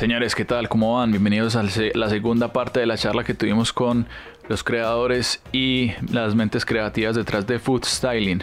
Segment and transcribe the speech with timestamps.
[0.00, 0.66] Señores, ¿qué tal?
[0.70, 1.10] ¿Cómo van?
[1.10, 4.06] Bienvenidos a la segunda parte de la charla que tuvimos con
[4.48, 8.42] los creadores y las mentes creativas detrás de Food Styling.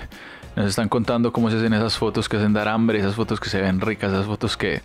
[0.55, 3.49] Nos están contando cómo se hacen esas fotos que hacen dar hambre, esas fotos que
[3.49, 4.83] se ven ricas, esas fotos que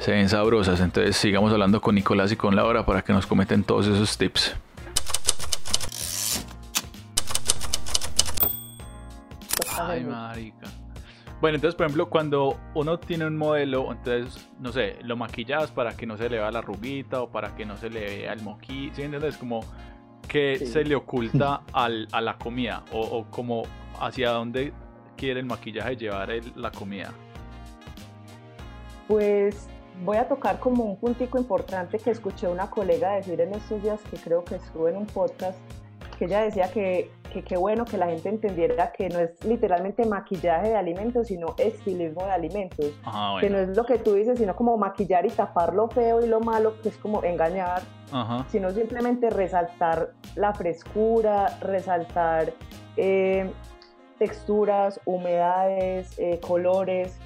[0.00, 0.80] se ven sabrosas.
[0.80, 4.56] Entonces sigamos hablando con Nicolás y con Laura para que nos cometen todos esos tips.
[9.78, 10.81] Ay, marica.
[11.42, 15.96] Bueno, entonces, por ejemplo, cuando uno tiene un modelo, entonces, no sé, lo maquillas para
[15.96, 18.42] que no se le vea la rubita o para que no se le vea el
[18.42, 19.38] moquí, ¿sí entiendes?
[19.38, 19.58] Como
[20.28, 23.64] que se le oculta al, a la comida o, como
[23.98, 24.72] hacia dónde
[25.16, 27.10] quiere el maquillaje llevar la comida.
[29.08, 29.66] Pues
[30.04, 34.00] voy a tocar como un puntico importante que escuché una colega decir en estos días
[34.08, 35.58] que creo que estuvo en un podcast,
[36.22, 40.04] que ella decía que que qué bueno que la gente entendiera que no es literalmente
[40.04, 42.86] maquillaje de alimentos, sino estilismo de alimentos.
[43.40, 46.28] Que no es lo que tú dices, sino como maquillar y tapar lo feo y
[46.28, 47.82] lo malo, que es como engañar,
[48.48, 52.52] sino simplemente resaltar la frescura, resaltar
[52.98, 53.50] eh,
[54.18, 57.18] texturas, humedades, eh, colores.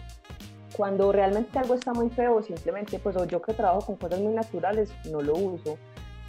[0.77, 4.95] Cuando realmente algo está muy feo, simplemente, pues yo que trabajo con cosas muy naturales,
[5.11, 5.77] no lo uso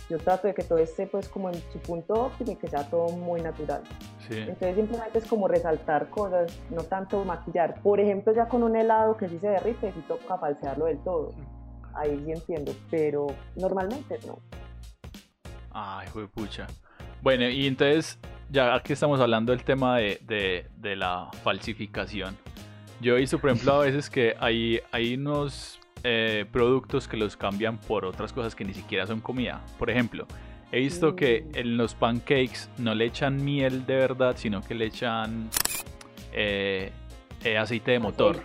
[0.10, 2.90] yo trato de que todo esté pues como en su punto óptimo y que sea
[2.90, 3.82] todo muy natural.
[4.30, 7.82] Entonces simplemente es como resaltar cosas, no tanto maquillar.
[7.82, 11.32] Por ejemplo, ya con un helado que sí se derrite, sí toca falsearlo del todo.
[11.94, 14.40] Ahí sí entiendo, pero normalmente no.
[15.72, 16.68] Ay, fue pucha.
[17.22, 22.38] Bueno, y entonces, ya aquí estamos hablando del tema de, de, de la falsificación.
[23.02, 27.36] Yo he visto, por ejemplo, a veces que hay, hay unos eh, productos que los
[27.36, 29.62] cambian por otras cosas que ni siquiera son comida.
[29.78, 30.28] Por ejemplo,
[30.72, 31.58] he visto que mm.
[31.58, 35.50] en los pancakes no le echan miel de verdad, sino que le echan
[36.34, 36.92] eh,
[37.44, 38.38] eh, aceite de motor.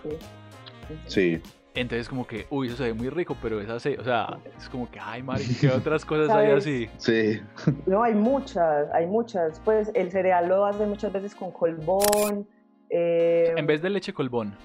[1.07, 1.41] Sí.
[1.75, 4.69] Entonces como que, uy, eso se ve muy rico, pero es aceite, o sea, es
[4.69, 6.89] como que, ay, Mari, ¿qué otras cosas hay así?
[6.97, 7.41] Sí.
[7.87, 9.59] No, hay muchas, hay muchas.
[9.65, 12.47] Pues el cereal lo hace muchas veces con colbón.
[12.89, 14.55] en vez de leche colbón.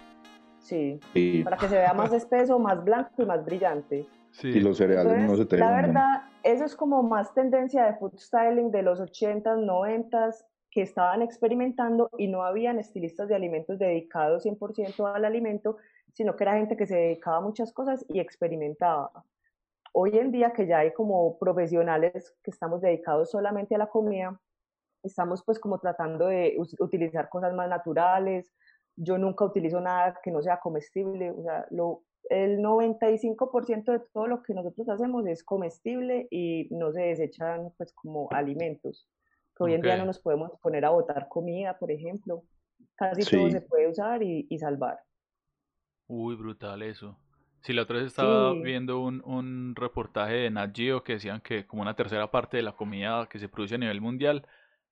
[0.69, 4.07] Sí, para que se vea más espeso, más blanco y más brillante.
[4.33, 4.49] Sí.
[4.49, 8.19] Y los cereales no se te La verdad, eso es como más tendencia de food
[8.19, 14.45] styling de los 80s, 90s, que estaban experimentando y no habían estilistas de alimentos dedicados
[14.45, 15.79] 100% al alimento,
[16.13, 19.25] sino que era gente que se dedicaba a muchas cosas y experimentaba.
[19.93, 24.39] Hoy en día que ya hay como profesionales que estamos dedicados solamente a la comida,
[25.03, 28.53] estamos pues como tratando de utilizar cosas más naturales,
[28.99, 34.27] yo nunca utilizo nada que no sea comestible, o sea, lo, el 95% de todo
[34.27, 39.09] lo que nosotros hacemos es comestible y no se desechan pues como alimentos.
[39.57, 42.43] Que hoy en día no nos podemos poner a botar comida, por ejemplo.
[42.95, 44.99] Casi todo se puede usar y, y, salvar.
[46.07, 47.17] Uy, brutal eso.
[47.63, 51.67] Si la otra vez estaba viendo un, un reportaje de Nat Geo que decían que
[51.67, 54.47] como una tercera parte de la comida que se produce a nivel mundial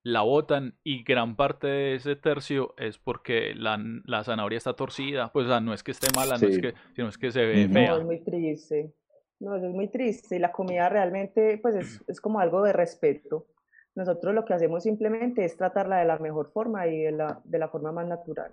[0.06, 5.32] la botan y gran parte de ese tercio es porque la, la zanahoria está torcida.
[5.32, 7.90] Pues no es que esté mala, no es que, sino es que se ve fea.
[7.90, 8.94] No, es muy triste.
[9.40, 10.36] No, es muy triste.
[10.36, 13.48] Y la comida realmente pues es, es, como algo de respeto.
[13.96, 17.58] Nosotros lo que hacemos simplemente es tratarla de la mejor forma y de la, de
[17.58, 18.52] la forma más natural.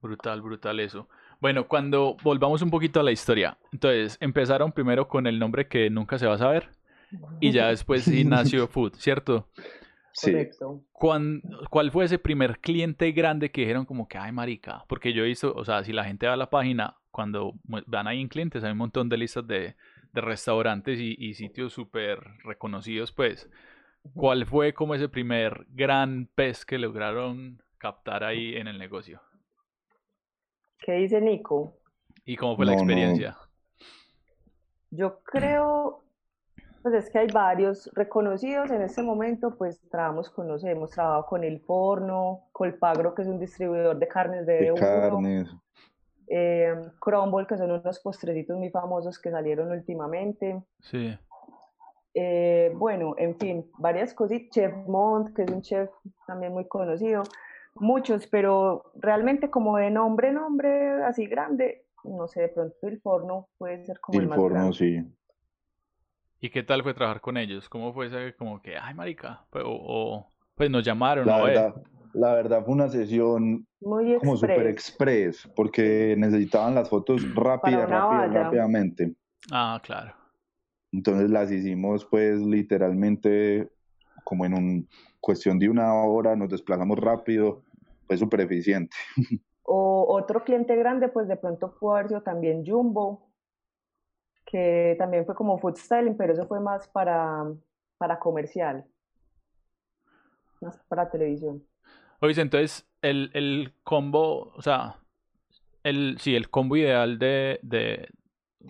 [0.00, 1.10] Brutal, brutal eso.
[1.40, 5.90] Bueno, cuando volvamos un poquito a la historia, entonces empezaron primero con el nombre que
[5.90, 6.70] nunca se va a saber
[7.40, 9.48] y ya después Ignacio Food, ¿cierto?
[10.12, 10.32] Sí.
[10.92, 14.84] ¿Cuál, fue ese primer cliente grande que dijeron como que, ay, marica?
[14.88, 18.08] Porque yo he visto, o sea, si la gente va a la página, cuando van
[18.08, 19.76] ahí en clientes, hay un montón de listas de,
[20.12, 23.48] restaurantes y, sitios súper reconocidos, pues.
[24.14, 29.20] ¿Cuál fue como ese primer gran pez que lograron captar ahí en el negocio?
[30.78, 31.76] ¿Qué dice Nico?
[32.24, 33.36] ¿Y cómo fue la experiencia?
[34.90, 36.02] Yo creo
[36.82, 40.90] pues es que hay varios reconocidos en este momento, pues trabajamos con, no sé, hemos
[40.90, 45.48] trabajado con El Forno, Colpagro, que es un distribuidor de carnes de, de carnes.
[46.28, 50.62] Eh, Crumble, que son unos postrecitos muy famosos que salieron últimamente.
[50.80, 51.16] Sí.
[52.14, 54.40] Eh, bueno, en fin, varias cosas.
[54.50, 55.90] Chef Mont, que es un chef
[56.26, 57.22] también muy conocido.
[57.76, 63.48] Muchos, pero realmente como de nombre, nombre así grande, no sé, de pronto el forno
[63.56, 65.04] puede ser como el, más forno, sí.
[66.40, 67.68] ¿Y qué tal fue trabajar con ellos?
[67.68, 71.26] ¿Cómo fue ese como que, ay, marica, o, pues nos llamaron?
[71.26, 71.74] La, verdad,
[72.12, 79.14] la verdad fue una sesión como super express, porque necesitaban las fotos rápidas, rápidas, rápidamente.
[79.50, 80.14] Ah, claro.
[80.92, 83.68] Entonces las hicimos pues literalmente
[84.24, 84.88] como en un
[85.20, 87.64] cuestión de una hora, nos desplazamos rápido,
[88.06, 88.94] fue súper eficiente.
[89.70, 91.76] O otro cliente grande, pues de pronto
[92.08, 93.27] sido también Jumbo,
[94.50, 97.44] que también fue como food styling, pero eso fue más para,
[97.98, 98.84] para comercial,
[100.60, 101.62] más para televisión.
[102.20, 104.96] Oye, entonces el, el combo, o sea,
[105.82, 108.08] el, sí, el combo ideal de, de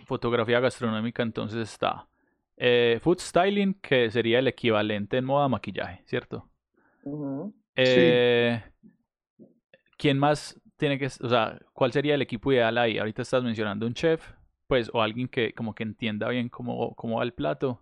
[0.04, 2.08] fotografía gastronómica entonces está
[2.56, 6.48] eh, food styling, que sería el equivalente en moda maquillaje, ¿cierto?
[7.76, 8.62] eh,
[9.96, 12.98] ¿Quién más tiene que, o sea, cuál sería el equipo ideal ahí?
[12.98, 14.32] Ahorita estás mencionando un chef,
[14.68, 17.80] pues, o alguien que como que entienda bien cómo, cómo va el plato.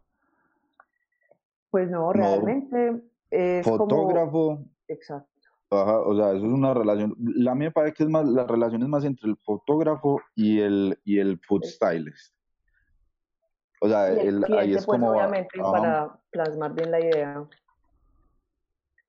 [1.70, 4.64] Pues no, realmente es fotógrafo.
[4.88, 5.28] Exacto.
[5.68, 7.14] Ajá, o sea, eso es una relación.
[7.18, 10.98] La mía parece que es más, la relación es más entre el fotógrafo y el,
[11.04, 12.32] y el food stylist.
[13.80, 15.10] O sea, el, ahí es pues, como.
[15.10, 17.44] Obviamente, para plasmar bien la idea.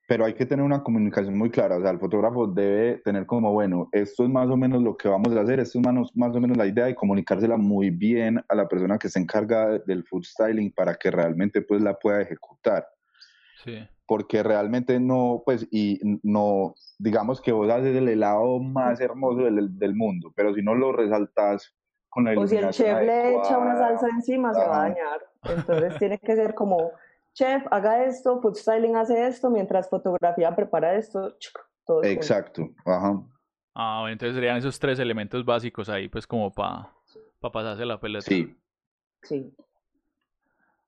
[0.08, 1.78] Pero hay que tener una comunicación muy clara.
[1.78, 5.10] O sea, el fotógrafo debe tener como, bueno, esto es más o menos lo que
[5.10, 8.42] vamos a hacer, esto es más, más o menos la idea y comunicársela muy bien
[8.48, 12.22] a la persona que se encarga del food styling para que realmente pues la pueda
[12.22, 12.88] ejecutar.
[13.64, 13.86] Sí.
[14.06, 19.78] Porque realmente no, pues, y no, digamos que vos haces el helado más hermoso del,
[19.78, 21.76] del mundo, pero si no lo resaltas
[22.10, 25.20] con la O si el chef le echa una salsa encima, se va a dañar.
[25.44, 26.92] Entonces tiene que ser como
[27.38, 31.36] chef, haga esto, food styling hace esto, mientras fotografía prepara esto.
[31.86, 33.22] Todo Exacto, ajá.
[33.76, 36.92] Ah, bueno, entonces serían esos tres elementos básicos ahí, pues como para
[37.40, 38.26] pa pasarse la pelota.
[38.26, 38.58] Sí.
[39.22, 39.54] Sí.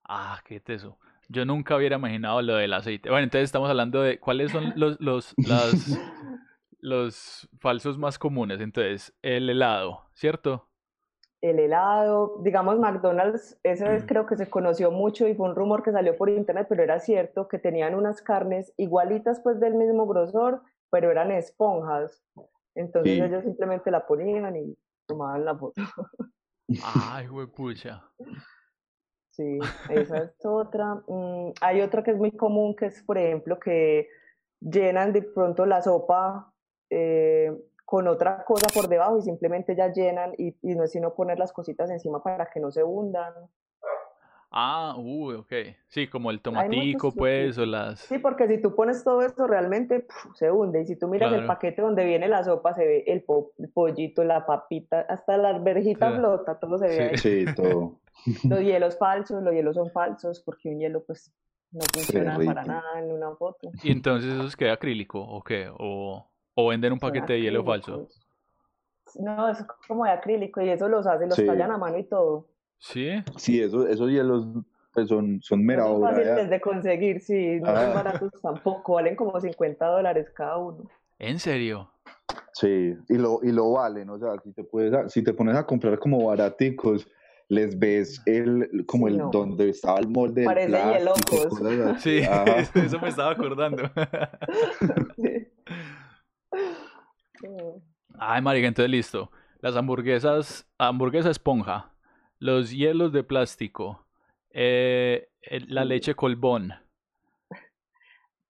[0.04, 0.98] Ah, qué teso.
[1.28, 3.10] Yo nunca hubiera imaginado lo del aceite.
[3.10, 6.00] Bueno, entonces estamos hablando de cuáles son los, los, las,
[6.80, 8.60] los falsos más comunes.
[8.60, 10.69] Entonces, el helado, ¿cierto?
[11.42, 15.84] El helado, digamos McDonald's, esa vez creo que se conoció mucho y fue un rumor
[15.84, 20.06] que salió por internet, pero era cierto que tenían unas carnes igualitas pues del mismo
[20.06, 22.24] grosor, pero eran esponjas.
[22.76, 25.82] Entonces ellos simplemente la ponían y tomaban la foto.
[26.84, 28.04] Ay, pucha.
[29.32, 29.60] Sí,
[29.90, 30.96] esa es otra.
[31.08, 34.10] Mm, hay otra que es muy común, que es, por ejemplo, que
[34.60, 36.54] llenan de pronto la sopa
[36.90, 37.58] eh,
[37.90, 41.52] con otra cosa por debajo y simplemente ya llenan y, no es sino poner las
[41.52, 43.34] cositas encima para que no se hundan.
[44.52, 45.54] Ah, uy, ok.
[45.88, 48.02] Sí, como el tomatico, pues, o las...
[48.02, 50.06] Sí, porque si tú pones todo esto realmente
[50.36, 50.84] se hunde.
[50.84, 53.26] Y si tú miras el paquete donde viene la sopa, se ve el,
[53.74, 57.18] pollito, la papita, hasta la alberjita flota, todo se ve.
[57.18, 58.02] Sí, todo.
[58.48, 61.34] Los hielos falsos, los hielos son falsos porque un hielo, pues,
[61.72, 63.72] no funciona para nada en una foto.
[63.82, 65.72] ¿Y entonces eso es que acrílico o qué?
[65.76, 66.29] ¿O...?
[66.60, 68.10] ¿O venden un paquete de hielo falso?
[69.16, 72.48] No, es como de acrílico y eso los hace, los tallan a mano y todo.
[72.78, 73.12] ¿Sí?
[73.38, 74.46] Sí, eso, esos hielos
[74.94, 77.94] pues son, son mera no son fáciles de conseguir, sí, no son ah.
[77.94, 80.90] baratos tampoco, valen como 50 dólares cada uno.
[81.18, 81.90] ¿En serio?
[82.52, 85.66] Sí, y lo, y lo valen, o sea, si te, puedes, si te pones a
[85.66, 87.08] comprar como baraticos,
[87.48, 92.22] les ves el como el donde estaba el molde Parece del plástico, Sí,
[92.80, 93.90] eso me estaba acordando.
[95.16, 95.24] sí.
[98.20, 99.32] Ay, marica, entonces listo.
[99.62, 101.92] Las hamburguesas, hamburguesa esponja,
[102.40, 104.06] los hielos de plástico,
[104.52, 105.30] eh,
[105.68, 106.74] la leche colbón.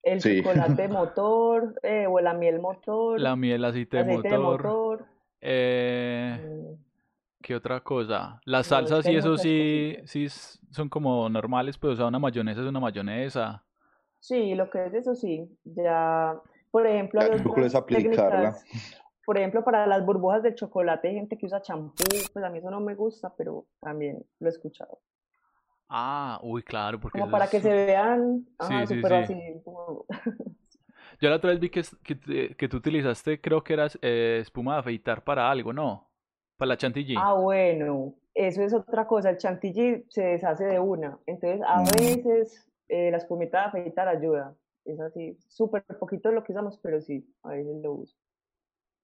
[0.04, 3.20] El chocolate motor, eh, o la miel motor.
[3.20, 5.06] La miel aceite, aceite motor.
[5.42, 6.84] Eh, mm.
[7.42, 8.42] ¿Qué otra cosa?
[8.46, 12.68] Las salsas y eso sí, sí son como normales, pero pues, o una mayonesa es
[12.68, 13.64] una mayonesa.
[14.20, 16.36] Sí, lo que es eso sí, ya
[16.72, 17.22] por ejemplo,
[19.30, 22.58] por ejemplo, para las burbujas de chocolate hay gente que usa champú, pues a mí
[22.58, 25.02] eso no me gusta, pero también lo he escuchado.
[25.88, 29.36] Ah, uy, claro, porque como para que se vean ajá, sí, así.
[31.22, 31.84] Yo la otra vez vi que,
[32.58, 36.10] que, tú utilizaste, creo que era eh, espuma de afeitar para algo, ¿no?
[36.58, 37.14] Para la chantilly.
[37.16, 39.30] Ah, bueno, eso es otra cosa.
[39.30, 41.20] El chantilly se deshace de una.
[41.28, 41.86] Entonces, a mm.
[42.00, 44.56] veces eh, la espumita de afeitar ayuda
[44.86, 48.18] es así, súper poquito lo que usamos, pero sí, a veces lo uso.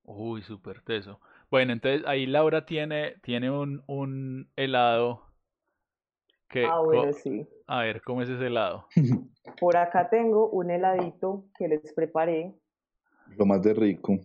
[0.05, 1.19] Uy, súper teso.
[1.49, 5.23] Bueno, entonces ahí Laura tiene, tiene un, un helado
[6.47, 6.65] que...
[6.65, 7.47] Ah, bueno, sí.
[7.67, 8.87] A ver, ¿cómo es ese helado?
[9.59, 12.53] Por acá tengo un heladito que les preparé.
[13.37, 14.17] Lo más de rico.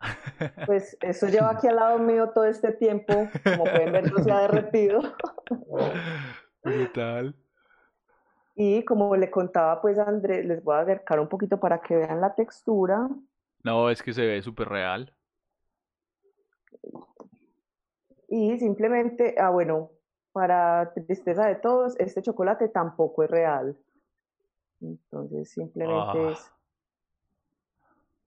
[0.66, 3.28] Pues eso lleva aquí al lado mío todo este tiempo.
[3.44, 5.02] Como pueden ver, no se ha derretido.
[6.64, 7.36] Brutal.
[8.54, 11.96] Y como le contaba pues a Andrés, les voy a acercar un poquito para que
[11.96, 13.08] vean la textura.
[13.62, 15.14] No, es que se ve súper real.
[18.30, 19.90] Y simplemente, ah bueno,
[20.32, 23.76] para tristeza de todos, este chocolate tampoco es real.
[24.80, 26.30] Entonces simplemente ah.
[26.30, 26.52] es...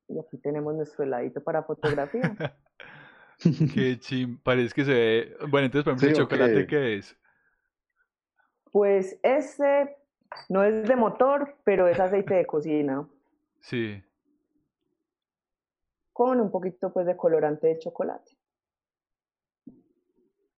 [0.09, 2.35] Y aquí tenemos nuestro heladito para fotografía.
[3.73, 5.37] Qué chim, parece que se ve...
[5.49, 7.17] Bueno, entonces, por ejemplo, ¿el chocolate qué es?
[8.71, 9.97] Pues este
[10.49, 13.07] no es de motor, pero es aceite de cocina.
[13.61, 14.03] Sí.
[16.11, 18.32] Con un poquito pues de colorante de chocolate.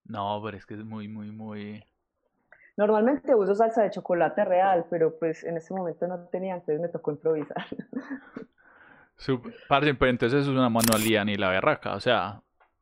[0.05, 1.83] No, pero es que es muy, muy, muy...
[2.77, 6.89] Normalmente uso salsa de chocolate real, pero pues en ese momento no tenía, entonces me
[6.89, 7.65] tocó improvisar.
[9.69, 12.41] Parce, pero entonces es una manualidad ni la berraca, o sea...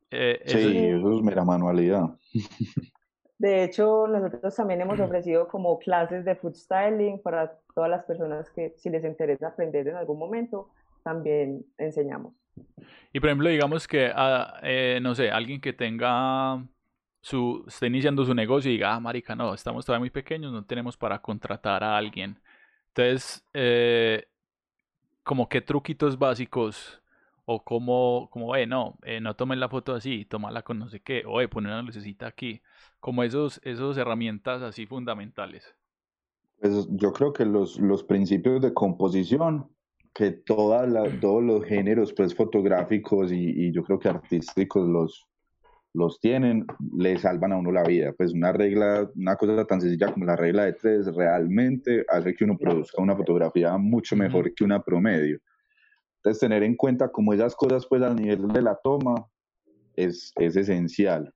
[0.10, 2.10] Eh, sí, eso es mera manualidad.
[3.38, 8.50] De hecho, nosotros también hemos ofrecido como clases de food styling para todas las personas
[8.52, 10.70] que si les interesa aprender en algún momento,
[11.04, 12.34] también enseñamos.
[13.12, 16.64] Y por ejemplo, digamos que, ah, eh, no sé, alguien que tenga
[17.24, 20.66] su, esté iniciando su negocio y diga, ah, marica, no, estamos todavía muy pequeños, no
[20.66, 22.38] tenemos para contratar a alguien.
[22.90, 24.28] Entonces, eh,
[25.24, 27.02] como qué truquitos básicos
[27.46, 31.00] o como, como, eh, no, eh, no tomen la foto así, tómala con no sé
[31.00, 32.62] qué, o eh, poner una lucecita aquí,
[33.00, 35.64] como esos, esos herramientas así fundamentales.
[36.60, 39.70] Pues yo creo que los, los principios de composición,
[40.14, 45.26] que toda la, todos los géneros pues fotográficos y, y yo creo que artísticos los,
[45.94, 46.66] los tienen,
[46.98, 48.14] le salvan a uno la vida.
[48.14, 52.44] Pues una regla, una cosa tan sencilla como la regla de tres realmente hace que
[52.44, 55.40] uno produzca una fotografía mucho mejor que una promedio.
[56.18, 59.26] Entonces tener en cuenta como esas cosas pues a nivel de la toma
[59.96, 61.32] es, es esencial.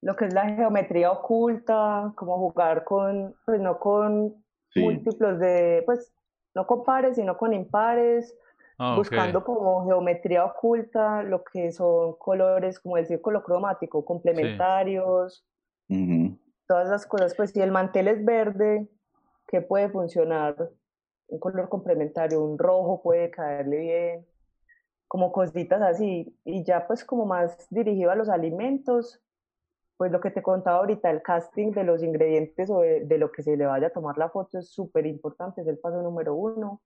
[0.00, 4.34] Lo que es la geometría oculta, como jugar con, pues no con
[4.76, 6.12] múltiplos de, pues
[6.54, 8.34] no con pares, sino con impares,
[8.80, 15.44] Ah, buscando como geometría oculta, lo que son colores como el círculo cromático, complementarios,
[16.68, 17.34] todas las cosas.
[17.34, 18.88] Pues si el mantel es verde,
[19.48, 20.70] ¿qué puede funcionar?
[21.26, 24.26] Un color complementario, un rojo puede caerle bien,
[25.08, 26.38] como cositas así.
[26.44, 29.20] Y ya pues como más dirigido a los alimentos,
[29.96, 33.32] pues lo que te contaba ahorita, el casting de los ingredientes o de, de lo
[33.32, 36.36] que se le vaya a tomar la foto es súper importante, es el paso número
[36.36, 36.80] uno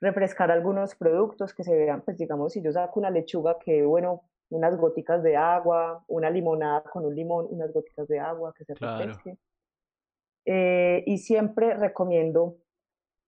[0.00, 4.22] refrescar algunos productos que se vean, pues digamos, si yo saco una lechuga que, bueno,
[4.50, 8.74] unas goticas de agua, una limonada con un limón, unas goticas de agua que se
[8.74, 9.36] refresque.
[10.46, 12.56] Eh, y siempre recomiendo,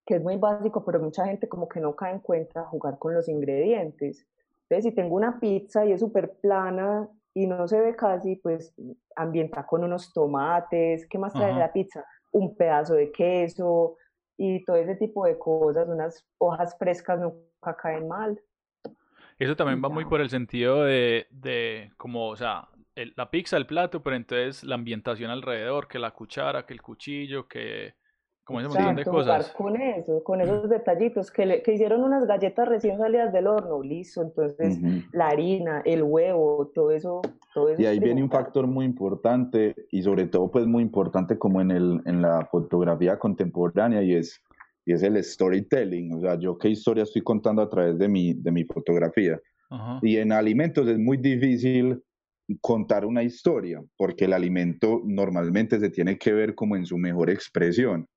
[0.06, 3.14] que es muy básico, pero mucha gente como que no cae en cuenta jugar con
[3.14, 4.26] los ingredientes.
[4.62, 8.74] Entonces, si tengo una pizza y es súper plana y no se ve casi, pues
[9.14, 11.06] ambienta con unos tomates.
[11.06, 12.04] ¿Qué más trae la pizza?
[12.32, 13.96] Un pedazo de queso,
[14.42, 18.40] y todo ese tipo de cosas, unas hojas frescas nunca caen mal.
[19.38, 22.66] Eso también va muy por el sentido de, de como, o sea,
[23.16, 27.46] la pizza, el plato, pero entonces la ambientación alrededor, que la cuchara, que el cuchillo,
[27.48, 27.96] que
[28.50, 29.50] como ese montón de cosas.
[29.50, 34.22] con eso, con esos detallitos, que, que hicieron unas galletas recién salidas del horno, listo,
[34.22, 34.78] entonces
[35.12, 37.22] la harina, el huevo, todo eso.
[37.54, 41.38] Todo eso y ahí viene un factor muy importante y sobre todo pues muy importante
[41.38, 44.40] como en, el, en la fotografía contemporánea y es,
[44.84, 48.34] y es el storytelling, o sea, yo qué historia estoy contando a través de mi,
[48.34, 49.40] de mi fotografía.
[50.02, 52.02] Y en alimentos es muy difícil
[52.60, 57.30] contar una historia, porque el alimento normalmente se tiene que ver como en su mejor
[57.30, 58.08] expresión.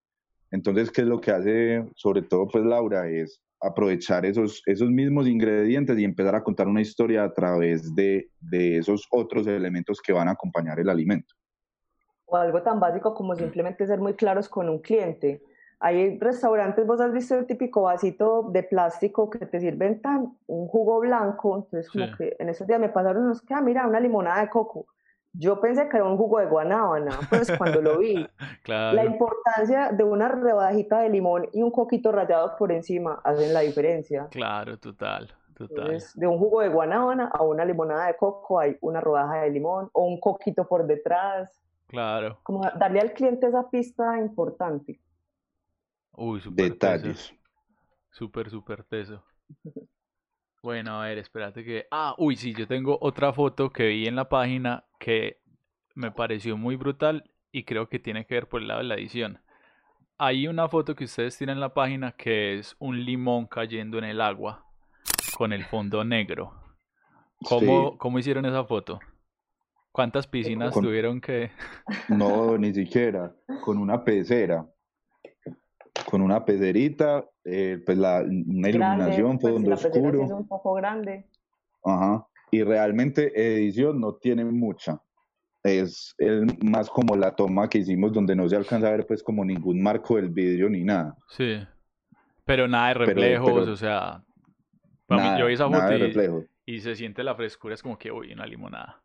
[0.54, 3.10] Entonces, ¿qué es lo que hace sobre todo pues Laura?
[3.10, 8.30] Es aprovechar esos, esos mismos ingredientes y empezar a contar una historia a través de,
[8.40, 11.34] de esos otros elementos que van a acompañar el alimento.
[12.26, 15.42] O algo tan básico como simplemente ser muy claros con un cliente.
[15.80, 20.68] Hay restaurantes, vos has visto el típico vasito de plástico que te sirven tan un
[20.68, 24.00] jugo blanco, entonces como que en esos días me pasaron unos que, ah, mira, una
[24.00, 24.86] limonada de coco
[25.34, 28.26] yo pensé que era un jugo de guanábana, pues cuando lo vi.
[28.68, 33.62] La importancia de una rebajita de limón y un coquito rallado por encima hacen la
[33.62, 34.28] diferencia.
[34.30, 36.00] Claro, total, total.
[36.16, 39.90] de un jugo de guanábana a una limonada de coco hay una rodaja de limón
[39.94, 41.60] o un coquito por detrás.
[41.88, 42.40] Claro.
[42.44, 45.00] Como darle al cliente esa pista importante.
[46.12, 47.34] Uy, súper Detalles.
[48.12, 49.24] Súper, súper teso.
[50.64, 51.88] Bueno, a ver, espérate que...
[51.92, 55.42] Ah, uy, sí, yo tengo otra foto que vi en la página que
[55.96, 58.96] me pareció muy brutal y creo que tiene que ver por el lado de la
[58.96, 59.42] edición.
[60.18, 64.06] Hay una foto que ustedes tienen en la página que es un limón cayendo en
[64.06, 64.66] el agua
[65.38, 66.54] con el fondo negro.
[67.44, 69.02] ¿Cómo, ¿cómo hicieron esa foto?
[69.92, 71.52] ¿Cuántas piscinas tuvieron que...?
[72.08, 73.36] No, ni siquiera.
[73.62, 74.66] Con una pecera
[76.10, 80.24] con una pederita, eh, pues la, una iluminación, pues, fondo oscuro.
[80.24, 81.28] es un poco grande.
[81.84, 82.28] Ajá.
[82.54, 85.02] Y realmente edición no tiene mucha.
[85.64, 86.16] Es
[86.64, 89.82] más como la toma que hicimos donde no se alcanza a ver pues como ningún
[89.82, 91.18] marco del vidrio ni nada.
[91.30, 91.58] Sí.
[92.46, 94.22] Pero nada de reflejos, o sea...
[95.10, 98.46] yo vi esa foto y, y, se siente la frescura, es como que, uy, una
[98.46, 99.02] limonada.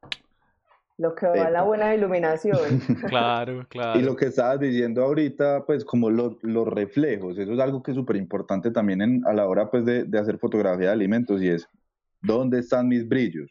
[0.98, 2.80] Lo que va a la buena iluminación.
[3.08, 3.98] claro, claro.
[3.98, 7.92] Y lo que estabas diciendo ahorita, pues como los, los reflejos, eso es algo que
[7.92, 11.40] es súper importante también en, a la hora pues de, de, hacer fotografía de alimentos
[11.40, 11.66] y es,
[12.22, 13.50] ¿dónde están mis brillos?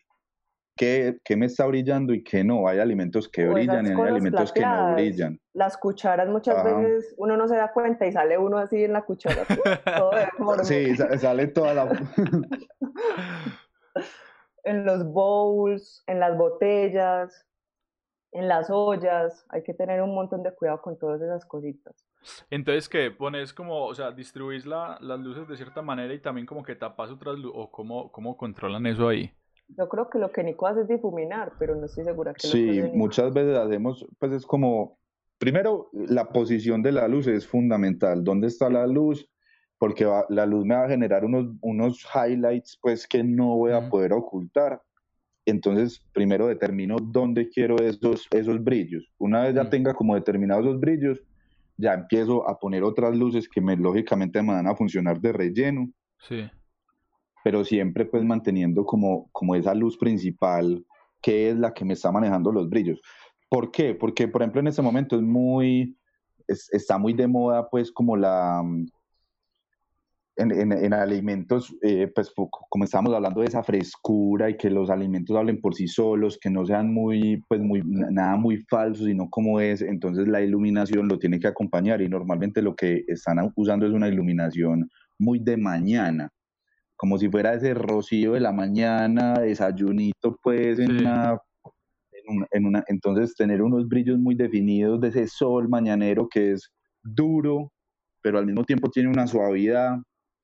[0.76, 2.68] ¿Qué, qué me está brillando y qué no?
[2.68, 5.40] Hay alimentos que brillan y hay alimentos que no brillan.
[5.54, 9.02] Las cucharas muchas veces uno no se da cuenta y sale uno así en la
[9.02, 9.44] cuchara.
[10.38, 11.90] todo sí, sale toda la...
[14.66, 17.48] en los bowls, en las botellas,
[18.34, 19.46] en las ollas.
[19.50, 22.06] Hay que tener un montón de cuidado con todas esas cositas.
[22.50, 23.12] Entonces, ¿qué?
[23.12, 26.76] Pones como, o sea, distribuís la, las luces de cierta manera y también como que
[26.76, 29.32] tapas otras luces, o cómo, cómo controlan eso ahí.
[29.70, 32.82] Yo creo que lo que Nico hace es difuminar, pero no estoy segura que Sí,
[32.94, 34.98] muchas veces hacemos, pues es como,
[35.38, 38.24] primero, la posición de la luz es fundamental.
[38.24, 39.30] ¿Dónde está la luz?
[39.78, 43.90] porque la luz me va a generar unos, unos highlights pues que no voy a
[43.90, 44.82] poder ocultar.
[45.46, 49.10] Entonces, primero determino dónde quiero esos, esos brillos.
[49.18, 51.24] Una vez ya tenga como determinados esos brillos,
[51.78, 55.90] ya empiezo a poner otras luces que me, lógicamente me van a funcionar de relleno.
[56.28, 56.50] Sí.
[57.44, 60.84] Pero siempre pues manteniendo como, como esa luz principal
[61.22, 63.00] que es la que me está manejando los brillos.
[63.50, 63.96] ¿Por qué?
[63.96, 65.98] Porque, por ejemplo, en este momento es muy,
[66.48, 68.64] está muy de moda pues como la
[70.38, 72.32] en, en, alimentos, eh, pues
[72.70, 76.50] como estamos hablando de esa frescura y que los alimentos hablen por sí solos, que
[76.50, 81.18] no sean muy, pues muy, nada muy falso, sino como es, entonces la iluminación lo
[81.18, 86.30] tiene que acompañar y normalmente lo que están usando es una iluminación muy de mañana,
[86.96, 91.40] como si fuera ese rocío de la mañana, desayunito pues en, una,
[92.52, 97.72] en una, entonces tener unos brillos muy definidos de ese sol mañanero que es duro,
[98.22, 99.98] pero al mismo tiempo tiene una suavidad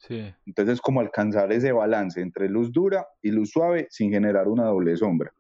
[0.08, 0.34] Sí.
[0.46, 4.98] Entonces, como alcanzar ese balance entre luz dura y luz suave sin generar una doble
[4.98, 5.34] sombra.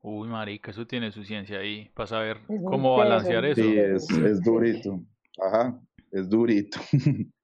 [0.00, 3.60] Uy, marica, eso tiene su ciencia ahí, para saber cómo balancear eso.
[3.60, 5.00] Sí, es, es durito.
[5.40, 5.80] Ajá,
[6.12, 6.78] es durito.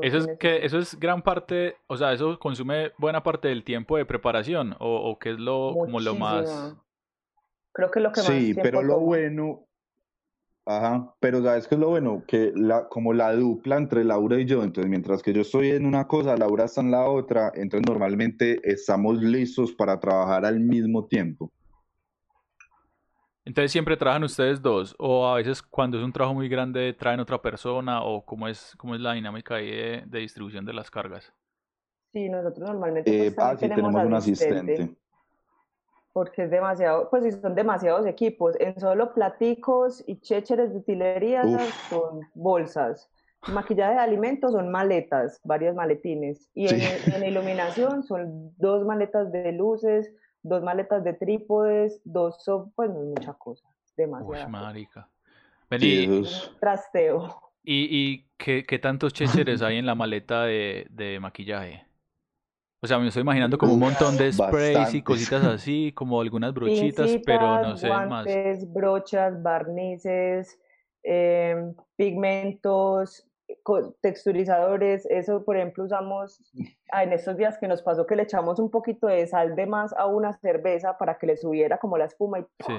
[0.00, 3.98] Eso es que eso es gran parte, o sea, eso consume buena parte del tiempo
[3.98, 6.74] de preparación o, o que es lo como lo más
[7.72, 9.66] Creo que lo que más Sí, pero lo bueno
[10.64, 12.22] Ajá, pero ¿sabes qué es lo bueno?
[12.26, 15.84] Que la, como la dupla entre Laura y yo, entonces mientras que yo estoy en
[15.84, 21.06] una cosa, Laura está en la otra, entonces normalmente estamos listos para trabajar al mismo
[21.06, 21.50] tiempo.
[23.44, 27.18] Entonces siempre trabajan ustedes dos, o a veces cuando es un trabajo muy grande traen
[27.18, 31.32] otra persona, o cómo es, cómo es la dinámica ahí de, distribución de las cargas.
[32.12, 34.96] Sí, nosotros normalmente pues, eh, ah, tenemos, un asistente
[36.12, 41.42] porque es demasiado, pues si son demasiados equipos, en solo platicos y chécheres de utilería
[41.88, 43.10] son bolsas,
[43.48, 50.12] maquillaje de alimentos son maletas, varias maletines, y en, iluminación son dos maletas de luces,
[50.42, 52.44] dos maletas de trípodes, dos,
[52.74, 54.46] pues no es mucha cosa, demasiado.
[54.46, 55.08] Uy, marica.
[55.70, 56.24] Vení,
[56.60, 57.40] trasteo.
[57.64, 61.86] ¿Y, y qué, qué tantos chécheres hay en la maleta de, de maquillaje?
[62.84, 66.52] O sea, me estoy imaginando como un montón de sprays y cositas así, como algunas
[66.54, 68.72] brochitas, pero no sé guantes, más.
[68.72, 70.58] brochas, barnices,
[71.04, 73.24] em, pigmentos,
[74.00, 75.06] texturizadores.
[75.06, 76.42] Eso, por ejemplo, usamos
[76.90, 79.66] ah, en estos días que nos pasó que le echamos un poquito de sal de
[79.66, 82.72] más a una cerveza para que le subiera como la espuma y sí.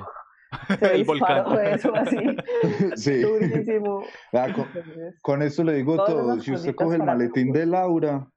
[0.79, 2.17] se disparó eso así.
[2.95, 3.21] Sí.
[3.21, 4.03] Durísimo.
[4.33, 4.67] Ah, con,
[5.21, 6.41] con, esto le digo todo.
[6.41, 8.27] Si usted coge el maletín de Laura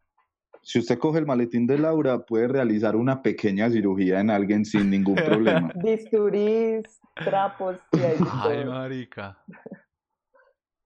[0.67, 4.91] si usted coge el maletín de Laura, puede realizar una pequeña cirugía en alguien sin
[4.91, 5.73] ningún problema.
[5.77, 6.83] Bisturís,
[7.15, 9.39] trapos y ahí Ay, marica.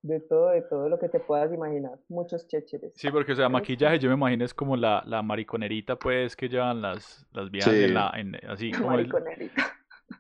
[0.03, 1.99] De todo, de todo lo que te puedas imaginar.
[2.11, 2.93] Muchos chécheres.
[2.95, 6.51] Sí, porque, o sea, maquillaje yo me imagino es como la, la mariconerita, pues, que
[6.51, 9.65] llevan las, las viejas en la, en, así como Mariconerita.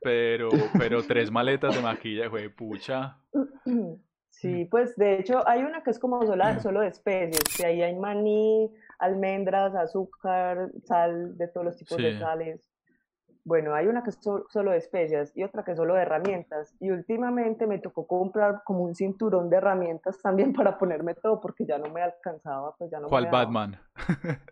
[0.00, 3.18] Pero, pero tres maletas de maquillaje, güey, pucha.
[4.30, 7.82] Sí, pues, de hecho, hay una que es como solo, solo de especies, que ahí
[7.82, 12.66] hay maní, almendras, azúcar, sal, de todos los tipos de sales.
[13.42, 16.76] Bueno, hay una que es solo de especias y otra que es solo de herramientas.
[16.78, 21.66] Y últimamente me tocó comprar como un cinturón de herramientas también para ponerme todo porque
[21.66, 23.80] ya no me alcanzaba, pues ya no ¿Cuál Batman?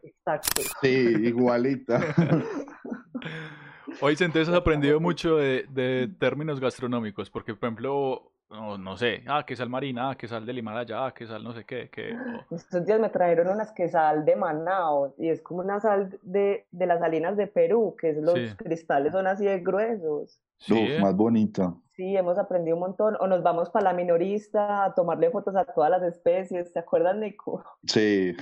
[0.02, 0.62] Exacto.
[0.80, 2.00] Sí, igualita.
[4.00, 9.22] Hoy entonces has aprendido mucho de, de términos gastronómicos, porque por ejemplo, no, no sé,
[9.26, 11.90] ah, que sal marina, ah, que sal del Himalaya, ah, que sal no sé qué.
[11.90, 12.16] Que,
[12.50, 16.66] Estos días me trajeron unas que sal de Manao y es como una sal de,
[16.70, 20.40] de las salinas de Perú, que es, los cristales son así de gruesos.
[20.58, 21.82] Sí, más bonito.
[21.94, 23.16] Sí, hemos aprendido un montón.
[23.20, 27.16] O nos vamos para la minorista a tomarle fotos a todas las especies, ¿te acuerdas,
[27.16, 27.64] Nico?
[27.86, 28.34] Sí.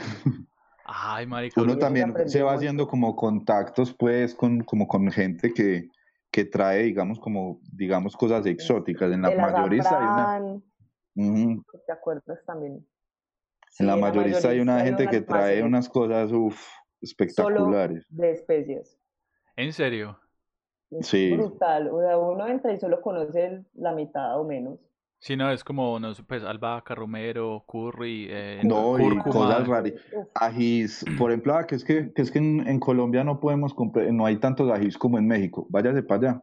[0.85, 1.61] Ay, marica.
[1.61, 5.89] Uno también se va haciendo como contactos, pues, con, como con gente que,
[6.37, 9.11] que trae, digamos, como, digamos, cosas exóticas.
[9.11, 10.23] En la mayorista hay una...
[10.37, 10.63] azafrán,
[11.15, 11.65] Ujú.
[11.87, 12.87] ¿te acuerdas también?
[13.71, 16.63] Sí, En la mayorista hay una gente que trae unas cosas, uff,
[17.01, 18.05] espectaculares.
[18.11, 18.99] de especies.
[19.57, 20.21] ¿En serio?
[20.91, 21.33] Es Sí.
[21.35, 21.89] brutal.
[21.89, 24.79] O sea, uno entra y solo conoce la mitad o menos.
[25.19, 29.25] Si no, es como, no sé, pues albahaca, romero, curry, eh, No, y cúrcuma.
[29.25, 29.93] cosas raras.
[30.35, 33.73] Ajís, por ejemplo, ah, que es que, que, es que en, en Colombia no podemos
[33.75, 35.67] comprar, no hay tantos ajís como en México.
[35.71, 36.43] Váyase para allá.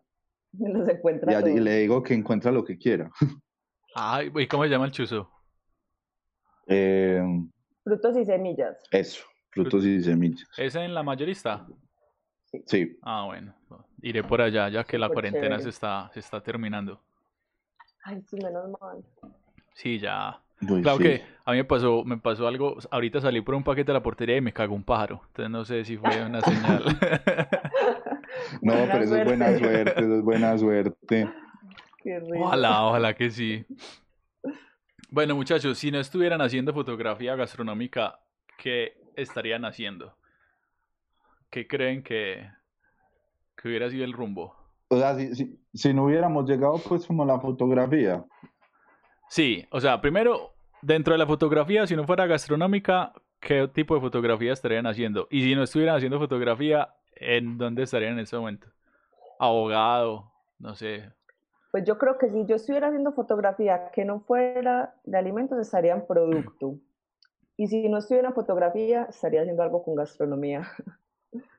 [0.60, 3.10] los encuentra Y, allí le digo que encuentra lo que quiera.
[3.96, 5.30] Ay, ¿y cómo se llama el chuzo?
[6.68, 7.22] Eh,
[7.84, 8.78] Frutos y semillas.
[8.92, 10.48] eso, frutos y semillas.
[10.58, 11.68] ¿Es en la mayorista?
[12.68, 13.54] Sí, Ah, bueno.
[14.02, 15.64] Iré por allá ya que la cuarentena chévere.
[15.64, 17.02] se está, se está terminando.
[18.04, 19.04] Ay, sí, menos mal.
[19.74, 20.40] Sí, ya.
[20.62, 21.04] uy, Claro sí.
[21.04, 22.78] que a mí me pasó, me pasó algo.
[22.92, 25.22] Ahorita salí por un paquete de la portería y me cagó un pájaro.
[25.28, 26.84] Entonces no sé si fue una señal.
[28.62, 31.30] No, Buena pero eso es buena suerte, eso es buena suerte.
[32.04, 32.46] Qué rico.
[32.46, 33.66] Ojalá, ojalá que sí.
[35.10, 38.20] Bueno, muchachos, si no estuvieran haciendo fotografía gastronómica,
[38.58, 40.18] ¿qué estarían haciendo?
[41.50, 42.50] ¿Qué creen que,
[43.56, 44.56] que hubiera sido el rumbo?
[44.96, 48.26] O sea, si, si, si no hubiéramos llegado pues como a la fotografía,
[49.34, 50.54] Sí, o sea, primero,
[50.84, 55.28] dentro de la fotografía, si no fuera gastronómica, ¿qué tipo de fotografía estarían haciendo?
[55.32, 58.68] Y si no estuvieran haciendo fotografía, ¿en dónde estarían en ese momento?
[59.40, 61.12] Abogado, no sé.
[61.72, 65.94] Pues yo creo que si yo estuviera haciendo fotografía que no fuera de alimentos, estaría
[65.94, 66.76] en producto.
[67.58, 70.68] Y si no estuviera en fotografía, estaría haciendo algo con gastronomía.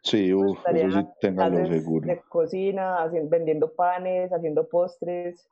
[0.02, 2.06] sí, estaría eso sí, Clases seguro.
[2.06, 5.48] de cocina, haciendo, vendiendo panes, haciendo postres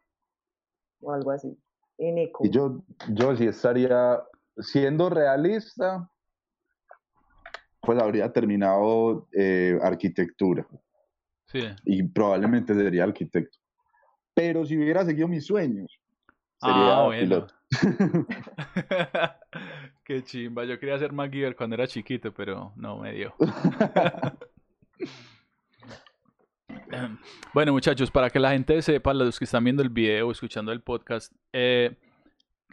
[1.00, 1.56] o algo así.
[1.98, 2.44] Y Nico.
[2.44, 4.22] Y yo, yo sí estaría,
[4.58, 6.08] siendo realista,
[7.80, 10.66] pues habría terminado eh, arquitectura
[11.46, 11.64] Sí.
[11.84, 13.58] y probablemente sería arquitecto.
[14.34, 16.00] Pero si hubiera seguido mis sueños,
[16.58, 17.20] sería Ah, bueno.
[17.20, 17.54] piloto.
[20.12, 20.66] Qué chimba.
[20.66, 23.34] Yo quería ser MacGyver cuando era chiquito, pero no me dio.
[27.54, 30.72] Bueno, muchachos, para que la gente sepa, los que están viendo el video o escuchando
[30.72, 31.96] el podcast, eh,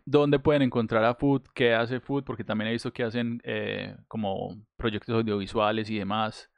[0.06, 1.44] ¿dónde pueden encontrar a Food?
[1.54, 2.26] ¿Qué hace Food?
[2.26, 6.52] Porque también he visto que hacen eh, como proyectos audiovisuales y demás,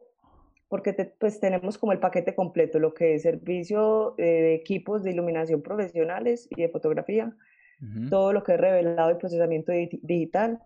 [0.67, 5.03] porque te- pues tenemos como el paquete completo, lo que es servicio eh, de equipos
[5.03, 7.35] de iluminación profesionales y de fotografía,
[7.81, 8.09] Ujú.
[8.09, 10.59] todo lo que es revelado y procesamiento di- digital,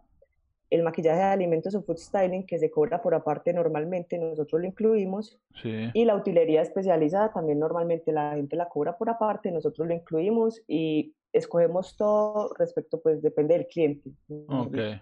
[0.69, 4.67] el maquillaje de alimentos o food styling que se cobra por aparte normalmente, nosotros lo
[4.67, 5.89] incluimos, Sí.
[5.93, 10.61] y la utilería especializada también normalmente la gente la cobra por aparte, nosotros lo incluimos
[10.67, 14.11] y escogemos todo respecto, pues depende del cliente.
[14.47, 14.71] Ok.
[14.73, 15.01] dicho.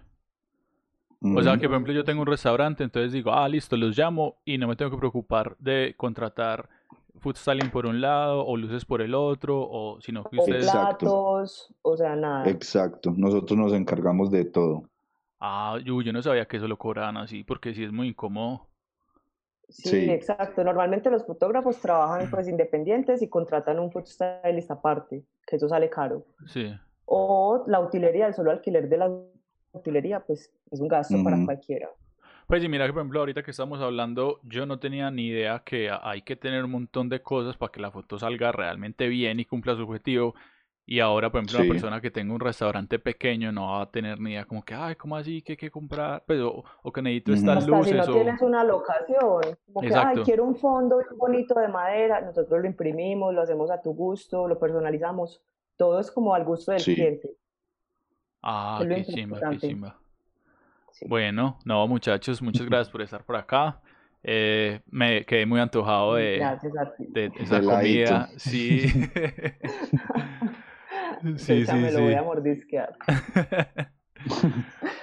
[1.20, 4.36] O sea que, por ejemplo, yo tengo un restaurante, entonces digo, ah, listo, los llamo
[4.44, 6.68] y no me tengo que preocupar de contratar
[7.20, 10.66] food styling por un lado o luces por el otro, o sino que O ustedes...
[10.66, 10.98] Exacto.
[11.06, 12.48] platos, o sea, nada.
[12.48, 14.84] Exacto, nosotros nos encargamos de todo.
[15.40, 18.66] Ah, yo, yo no sabía que eso lo cobraban así, porque sí es muy incómodo.
[19.68, 20.10] Sí, Sí.
[20.10, 20.64] exacto.
[20.64, 26.24] Normalmente los fotógrafos trabajan pues independientes y contratan un stylist aparte, que eso sale caro.
[26.46, 26.74] Sí.
[27.04, 29.10] O la utilería, el solo alquiler de la
[29.72, 31.88] utilería, pues es un gasto para cualquiera.
[32.46, 35.62] Pues sí, mira que por ejemplo ahorita que estamos hablando, yo no tenía ni idea
[35.64, 39.38] que hay que tener un montón de cosas para que la foto salga realmente bien
[39.38, 40.34] y cumpla su objetivo.
[40.90, 41.70] Y ahora, por ejemplo, una Sí.
[41.70, 44.96] persona que tenga un restaurante pequeño no va a tener ni idea como que, ay,
[44.96, 45.42] ¿cómo así?
[45.42, 46.24] ¿Qué hay que comprar?
[46.26, 48.12] Pues, o, o que necesito estas Hasta si no luces o...
[48.14, 53.34] tienes una locación, como que, ay, quiero un fondo bonito de madera, nosotros lo imprimimos,
[53.34, 55.42] lo hacemos a tu gusto, lo personalizamos,
[55.76, 56.94] todo es como al gusto del Sí.
[56.94, 57.32] cliente.
[58.42, 59.94] Ah, qué chimba, qué chimba.
[60.92, 61.04] Sí.
[61.06, 63.78] Bueno, no, muchachos, muchas gracias por estar por acá.
[64.22, 66.40] Eh, me quedé muy antojado de,
[67.10, 68.10] de esa Del ladito.
[68.10, 68.28] comida.
[68.38, 68.86] Sí.
[71.36, 72.18] sí, sí, me lo voy sí.
[72.18, 72.96] a mordisquear.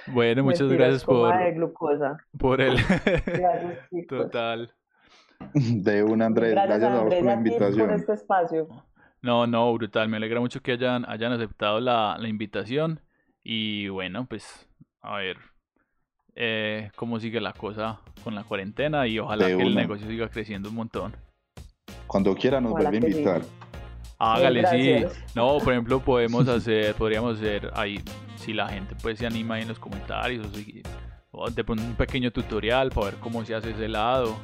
[0.08, 2.18] Bueno, muchas gracias por, de glucosa.
[2.38, 2.76] por el...
[2.76, 4.18] Gracias, chicos.
[4.24, 4.72] Total.
[5.54, 7.90] De un Andrés, Gracias, gracias a vos por la ti por invitación.
[7.90, 8.68] este espacio.
[9.22, 10.08] No, no, brutal.
[10.08, 13.00] Me alegra mucho que hayan, hayan aceptado la, la invitación.
[13.42, 14.68] Y bueno, pues,
[15.02, 15.38] a ver
[16.34, 20.28] eh, cómo sigue la cosa con la cuarentena y ojalá De que el negocio siga
[20.28, 21.16] creciendo un montón.
[22.06, 23.24] Cuando quiera nos vuelve a que sí.
[24.18, 25.04] Hágale, sí.
[25.34, 28.02] No, por ejemplo, podemos hacer, podríamos hacer ahí,
[28.36, 30.46] si la gente pues se anima ahí en los comentarios,
[31.30, 34.36] o, de un pequeño tutorial para ver cómo se hace ese helado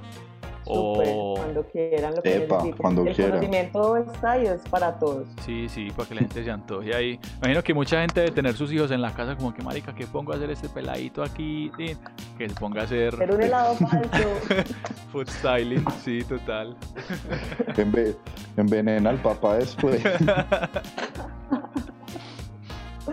[0.67, 1.35] o...
[1.37, 5.29] cuando quieran, lo que Epa, cuando El conocimiento está y es para todos.
[5.45, 7.21] Sí, sí, para que la gente se antoje ahí.
[7.39, 10.07] Imagino que mucha gente debe tener sus hijos en la casa como que, marica, que
[10.07, 11.71] pongo a hacer este peladito aquí?
[11.77, 13.15] Que se ponga a hacer...
[13.15, 14.29] Hacer un helado falso.
[15.13, 16.77] Food styling, sí, total.
[18.57, 20.01] envenena al papá después.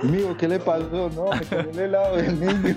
[0.02, 1.10] Amigo, ¿qué le pasó?
[1.16, 2.76] No, me quedé el helado del niño.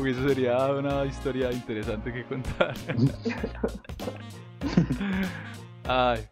[0.00, 2.72] Uy, eso sería una historia interesante que contar.
[5.86, 6.26] Ay.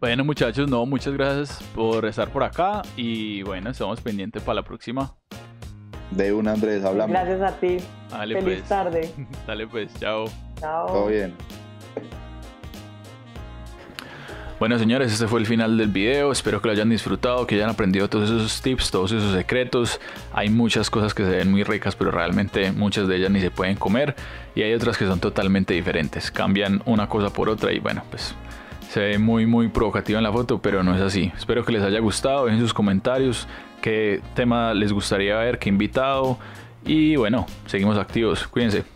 [0.00, 4.62] Bueno, muchachos, no, muchas gracias por estar por acá y bueno, estamos pendientes para la
[4.62, 5.14] próxima.
[6.10, 7.12] De un Andrés, hablamos.
[7.12, 7.78] Gracias a ti.
[8.10, 8.62] Feliz pues.
[8.64, 9.10] tarde.
[9.46, 10.24] Dale pues, chao.
[10.58, 10.86] Chao.
[10.86, 11.34] Todo bien.
[14.58, 17.68] Bueno señores, este fue el final del video, espero que lo hayan disfrutado, que hayan
[17.68, 20.00] aprendido todos esos tips, todos esos secretos.
[20.32, 23.50] Hay muchas cosas que se ven muy ricas, pero realmente muchas de ellas ni se
[23.50, 24.16] pueden comer.
[24.54, 28.34] Y hay otras que son totalmente diferentes, cambian una cosa por otra y bueno, pues
[28.88, 31.30] se ve muy muy provocativo en la foto, pero no es así.
[31.36, 33.46] Espero que les haya gustado, dejen sus comentarios.
[33.82, 36.38] Qué tema les gustaría ver, qué invitado
[36.82, 38.95] y bueno, seguimos activos, cuídense.